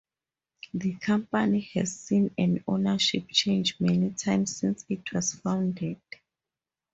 [0.73, 6.01] The company has seen an ownership change many times since it was founded.